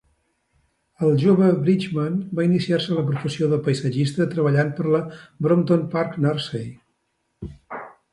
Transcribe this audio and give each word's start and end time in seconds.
El 1.07 1.11
jove 1.23 1.49
Bridgeman 1.65 2.15
va 2.39 2.45
iniciar-se 2.47 2.95
a 2.95 2.97
la 2.99 3.03
professió 3.09 3.49
de 3.51 3.59
paisatgista 3.67 4.27
treballant 4.31 4.71
per 4.79 4.87
la 4.95 5.03
Brompton 5.49 5.85
Park 5.93 6.17
Nursery. 6.27 6.71